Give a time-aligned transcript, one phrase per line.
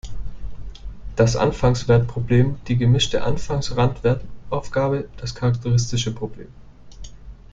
[1.15, 6.47] Das Anfangswertproblem, die gemischte Anfangs-Randwertaufgabe, das charakteristische Problem.